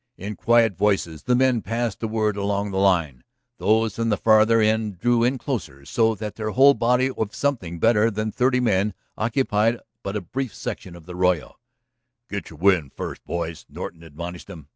In 0.17 0.35
quiet 0.35 0.75
voices 0.75 1.21
the 1.25 1.35
men 1.35 1.61
passed 1.61 1.99
the 1.99 2.07
word 2.07 2.35
along 2.35 2.71
the 2.71 2.79
line. 2.79 3.23
Those 3.59 3.97
from 3.97 4.09
the 4.09 4.17
farther 4.17 4.59
end 4.59 4.97
drew 4.97 5.23
in 5.23 5.37
closer 5.37 5.85
so 5.85 6.15
that 6.15 6.37
their 6.37 6.49
whole 6.49 6.73
body 6.73 7.11
of 7.11 7.35
something 7.35 7.77
better 7.79 8.09
than 8.09 8.31
thirty 8.31 8.59
men 8.59 8.95
occupied 9.15 9.77
but 10.01 10.15
a 10.15 10.21
brief 10.21 10.55
section 10.55 10.95
of 10.95 11.05
the 11.05 11.13
arroyo. 11.15 11.55
"Get 12.31 12.49
your 12.49 12.57
wind 12.57 12.93
first, 12.93 13.23
boys," 13.25 13.67
Norton 13.69 14.01
admonished 14.01 14.47
them. 14.47 14.69